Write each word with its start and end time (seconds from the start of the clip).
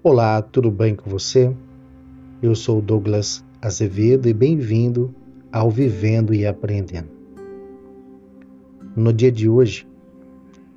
Olá, 0.00 0.40
tudo 0.40 0.70
bem 0.70 0.94
com 0.94 1.10
você? 1.10 1.52
Eu 2.40 2.54
sou 2.54 2.80
Douglas 2.80 3.44
Azevedo 3.60 4.28
e 4.28 4.32
bem-vindo 4.32 5.12
ao 5.50 5.72
Vivendo 5.72 6.32
e 6.32 6.46
Aprendendo. 6.46 7.08
No 8.94 9.12
dia 9.12 9.32
de 9.32 9.48
hoje, 9.48 9.88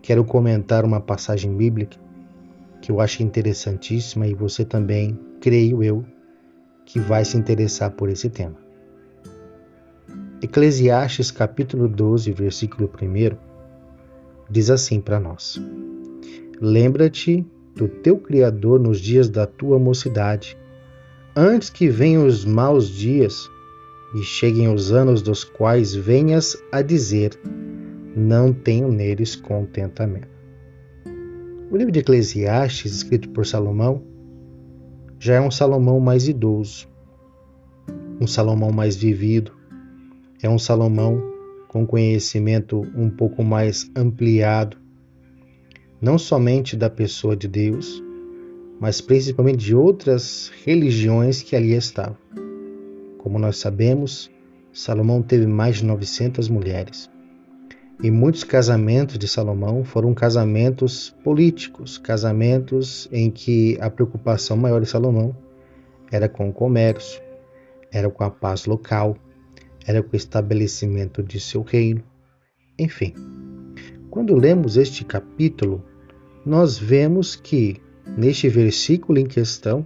quero 0.01 0.25
comentar 0.25 0.83
uma 0.83 0.99
passagem 0.99 1.55
bíblica 1.55 1.99
que 2.81 2.91
eu 2.91 2.99
acho 2.99 3.21
interessantíssima 3.21 4.25
e 4.25 4.33
você 4.33 4.65
também, 4.65 5.15
creio 5.39 5.83
eu, 5.83 6.03
que 6.83 6.99
vai 6.99 7.23
se 7.23 7.37
interessar 7.37 7.91
por 7.91 8.09
esse 8.09 8.27
tema. 8.27 8.57
Eclesiastes 10.41 11.29
capítulo 11.29 11.87
12, 11.87 12.31
versículo 12.31 12.89
1 12.89 13.37
diz 14.49 14.71
assim 14.71 14.99
para 14.99 15.19
nós: 15.19 15.61
Lembra-te 16.59 17.45
do 17.75 17.87
teu 17.87 18.17
Criador 18.17 18.79
nos 18.79 18.99
dias 18.99 19.29
da 19.29 19.45
tua 19.45 19.79
mocidade, 19.79 20.57
antes 21.35 21.69
que 21.69 21.87
venham 21.87 22.25
os 22.25 22.45
maus 22.45 22.89
dias 22.89 23.49
e 24.13 24.23
cheguem 24.23 24.73
os 24.73 24.91
anos 24.91 25.21
dos 25.21 25.43
quais 25.43 25.95
venhas 25.95 26.57
a 26.71 26.81
dizer: 26.81 27.39
Não 28.15 28.53
tenho 28.53 28.91
neles 28.91 29.35
contentamento. 29.35 30.29
O 31.71 31.77
livro 31.77 31.91
de 31.91 31.99
Eclesiastes, 31.99 32.93
escrito 32.93 33.29
por 33.29 33.45
Salomão, 33.45 34.03
já 35.17 35.35
é 35.35 35.41
um 35.41 35.51
Salomão 35.51 35.99
mais 35.99 36.27
idoso, 36.27 36.87
um 38.19 38.27
Salomão 38.27 38.71
mais 38.71 38.95
vivido, 38.95 39.53
é 40.43 40.49
um 40.49 40.59
Salomão 40.59 41.31
com 41.69 41.87
conhecimento 41.87 42.81
um 42.93 43.09
pouco 43.09 43.41
mais 43.43 43.89
ampliado 43.95 44.75
não 46.01 46.17
somente 46.17 46.75
da 46.75 46.89
pessoa 46.89 47.35
de 47.35 47.47
Deus, 47.47 48.03
mas 48.79 48.99
principalmente 48.99 49.59
de 49.59 49.75
outras 49.75 50.51
religiões 50.65 51.43
que 51.43 51.55
ali 51.55 51.73
estavam. 51.73 52.17
Como 53.19 53.37
nós 53.37 53.57
sabemos, 53.57 54.31
Salomão 54.73 55.21
teve 55.21 55.45
mais 55.45 55.77
de 55.77 55.85
900 55.85 56.49
mulheres. 56.49 57.07
E 58.01 58.09
muitos 58.09 58.43
casamentos 58.43 59.19
de 59.19 59.27
Salomão 59.27 59.83
foram 59.83 60.11
casamentos 60.11 61.15
políticos, 61.23 61.99
casamentos 61.99 63.07
em 63.11 63.29
que 63.29 63.77
a 63.79 63.91
preocupação 63.91 64.57
maior 64.57 64.81
de 64.81 64.87
Salomão 64.89 65.35
era 66.11 66.27
com 66.27 66.49
o 66.49 66.53
comércio, 66.53 67.21
era 67.91 68.09
com 68.09 68.23
a 68.23 68.31
paz 68.31 68.65
local, 68.65 69.15
era 69.85 70.01
com 70.01 70.13
o 70.13 70.15
estabelecimento 70.15 71.21
de 71.21 71.39
seu 71.39 71.61
reino. 71.61 72.03
Enfim, 72.79 73.13
quando 74.09 74.35
lemos 74.35 74.77
este 74.77 75.05
capítulo, 75.05 75.85
nós 76.45 76.77
vemos 76.77 77.35
que, 77.35 77.77
neste 78.17 78.49
versículo 78.49 79.19
em 79.19 79.25
questão, 79.25 79.85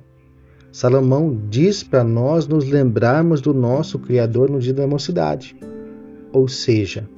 Salomão 0.72 1.38
diz 1.50 1.84
para 1.84 2.04
nós 2.04 2.48
nos 2.48 2.66
lembrarmos 2.66 3.42
do 3.42 3.54
nosso 3.54 4.00
Criador 4.00 4.50
no 4.50 4.60
dia 4.60 4.74
da 4.74 4.88
mocidade. 4.88 5.56
Ou 6.32 6.48
seja, 6.48 7.10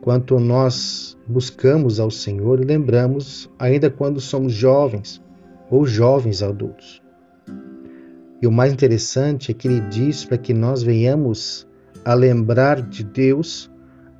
quanto 0.00 0.38
nós 0.38 1.16
buscamos 1.26 2.00
ao 2.00 2.10
Senhor 2.10 2.64
lembramos 2.64 3.50
ainda 3.58 3.90
quando 3.90 4.20
somos 4.20 4.52
jovens 4.52 5.22
ou 5.70 5.86
jovens 5.86 6.42
adultos. 6.42 7.02
E 8.40 8.46
o 8.46 8.52
mais 8.52 8.72
interessante 8.72 9.50
é 9.50 9.54
que 9.54 9.68
ele 9.68 9.80
diz 9.80 10.24
para 10.24 10.38
que 10.38 10.54
nós 10.54 10.82
venhamos 10.82 11.66
a 12.04 12.14
lembrar 12.14 12.80
de 12.80 13.02
Deus 13.02 13.70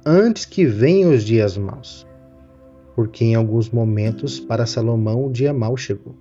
antes 0.04 0.44
que 0.44 0.66
venham 0.66 1.12
os 1.12 1.22
dias 1.22 1.56
maus 1.56 2.06
porque 2.98 3.24
em 3.24 3.36
alguns 3.36 3.70
momentos 3.70 4.40
para 4.40 4.66
Salomão 4.66 5.26
o 5.26 5.30
dia 5.30 5.54
mau 5.54 5.76
chegou. 5.76 6.16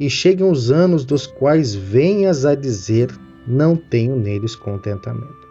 E 0.00 0.10
chegam 0.10 0.50
os 0.50 0.72
anos 0.72 1.04
dos 1.04 1.28
quais 1.28 1.76
venhas 1.76 2.44
a 2.44 2.56
dizer: 2.56 3.08
Não 3.46 3.76
tenho 3.76 4.16
neles 4.16 4.56
contentamento. 4.56 5.48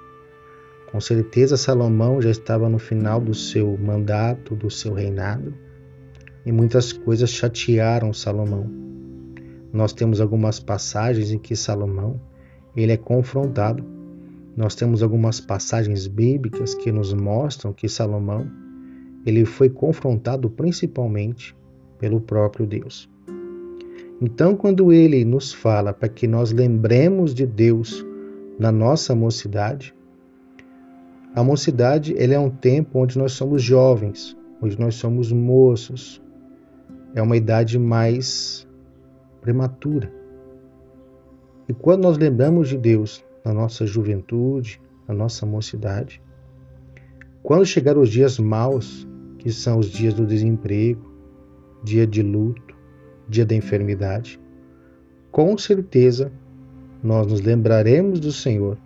Com 0.91 0.99
certeza, 0.99 1.55
Salomão 1.55 2.21
já 2.21 2.29
estava 2.29 2.67
no 2.67 2.77
final 2.79 3.21
do 3.21 3.33
seu 3.33 3.77
mandato, 3.77 4.57
do 4.57 4.69
seu 4.69 4.91
reinado, 4.91 5.53
e 6.45 6.51
muitas 6.51 6.91
coisas 6.91 7.29
chatearam 7.29 8.11
Salomão. 8.11 8.69
Nós 9.71 9.93
temos 9.93 10.19
algumas 10.19 10.59
passagens 10.59 11.31
em 11.31 11.39
que 11.39 11.55
Salomão 11.55 12.19
ele 12.75 12.91
é 12.91 12.97
confrontado. 12.97 13.85
Nós 14.53 14.75
temos 14.75 15.01
algumas 15.01 15.39
passagens 15.39 16.07
bíblicas 16.07 16.75
que 16.75 16.91
nos 16.91 17.13
mostram 17.13 17.71
que 17.71 17.87
Salomão 17.87 18.51
ele 19.25 19.45
foi 19.45 19.69
confrontado 19.69 20.49
principalmente 20.49 21.55
pelo 21.97 22.19
próprio 22.19 22.65
Deus. 22.65 23.09
Então, 24.21 24.55
quando 24.55 24.91
ele 24.91 25.25
nos 25.25 25.53
fala 25.53 25.93
para 25.93 26.07
que 26.07 26.27
nós 26.27 26.51
lembremos 26.51 27.33
de 27.33 27.45
Deus 27.45 28.05
na 28.57 28.71
nossa 28.71 29.15
mocidade, 29.15 29.93
a 31.35 31.43
mocidade 31.43 32.13
ele 32.17 32.33
é 32.33 32.39
um 32.39 32.49
tempo 32.49 32.99
onde 32.99 33.17
nós 33.17 33.33
somos 33.33 33.61
jovens, 33.61 34.37
onde 34.61 34.79
nós 34.79 34.95
somos 34.95 35.31
moços. 35.31 36.21
É 37.15 37.21
uma 37.21 37.35
idade 37.35 37.77
mais 37.79 38.67
prematura. 39.41 40.11
E 41.67 41.73
quando 41.73 42.03
nós 42.03 42.17
lembramos 42.17 42.69
de 42.69 42.77
Deus 42.77 43.25
na 43.43 43.53
nossa 43.53 43.85
juventude, 43.85 44.81
na 45.07 45.13
nossa 45.13 45.45
mocidade, 45.45 46.21
quando 47.41 47.65
chegar 47.65 47.97
os 47.97 48.09
dias 48.09 48.39
maus, 48.39 49.07
que 49.43 49.51
são 49.51 49.77
os 49.77 49.87
dias 49.87 50.13
do 50.13 50.25
desemprego, 50.25 51.13
dia 51.83 52.07
de 52.07 52.23
luto, 52.23 52.73
dia 53.27 53.45
da 53.45 53.53
enfermidade, 53.53 54.39
com 55.31 55.57
certeza 55.57 56.31
nós 57.03 57.27
nos 57.27 57.41
lembraremos 57.41 58.21
do 58.21 58.31
Senhor 58.31 58.77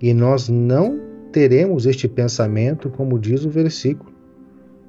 e 0.00 0.12
nós 0.12 0.50
não 0.50 1.00
teremos 1.32 1.86
este 1.86 2.06
pensamento, 2.06 2.90
como 2.90 3.18
diz 3.18 3.46
o 3.46 3.48
versículo: 3.48 4.12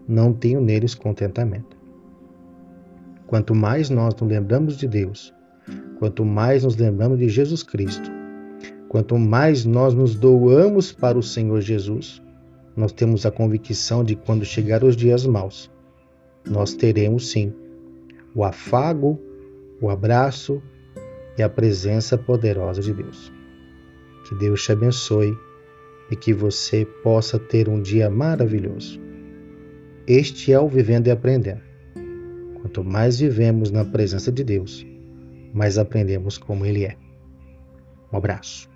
não 0.05 0.33
tenho 0.33 0.59
neles 0.59 0.93
contentamento. 0.93 1.77
Quanto 3.25 3.55
mais 3.55 3.89
nós 3.89 4.13
nos 4.15 4.29
lembramos 4.29 4.75
de 4.75 4.87
Deus, 4.87 5.33
quanto 5.97 6.25
mais 6.25 6.65
nos 6.65 6.75
lembramos 6.75 7.17
de 7.17 7.29
Jesus 7.29 7.63
Cristo, 7.63 8.11
quanto 8.89 9.17
mais 9.17 9.63
nós 9.63 9.93
nos 9.93 10.13
doamos 10.13 10.91
para 10.91 11.17
o 11.17 11.23
Senhor 11.23 11.61
Jesus, 11.61 12.21
nós 12.75 12.91
temos 12.91 13.25
a 13.25 13.31
convicção 13.31 14.03
de 14.03 14.15
quando 14.15 14.43
chegar 14.43 14.83
os 14.83 14.95
dias 14.95 15.25
maus, 15.25 15.71
nós 16.45 16.73
teremos 16.73 17.31
sim 17.31 17.53
o 18.33 18.43
afago, 18.43 19.19
o 19.81 19.89
abraço 19.89 20.61
e 21.37 21.43
a 21.43 21.49
presença 21.49 22.17
poderosa 22.17 22.81
de 22.81 22.93
Deus. 22.93 23.31
Que 24.27 24.35
Deus 24.35 24.63
te 24.63 24.71
abençoe 24.71 25.37
e 26.11 26.15
que 26.15 26.33
você 26.33 26.85
possa 27.03 27.39
ter 27.39 27.69
um 27.69 27.81
dia 27.81 28.09
maravilhoso. 28.09 28.99
Este 30.07 30.51
é 30.51 30.59
o 30.59 30.67
Vivendo 30.67 31.07
e 31.07 31.11
Aprendendo. 31.11 31.61
Quanto 32.61 32.83
mais 32.83 33.19
vivemos 33.19 33.71
na 33.71 33.85
presença 33.85 34.31
de 34.31 34.43
Deus, 34.43 34.85
mais 35.53 35.77
aprendemos 35.77 36.37
como 36.37 36.65
Ele 36.65 36.83
é. 36.85 36.95
Um 38.11 38.17
abraço. 38.17 38.69